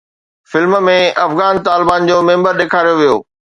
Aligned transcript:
film 0.51 0.73
۾ 0.93 0.97
افغان 1.27 1.55
طالبان 1.67 2.01
جو 2.09 2.17
ميمبر 2.31 2.53
ڏيکاريو 2.63 2.95
ويو 2.99 3.15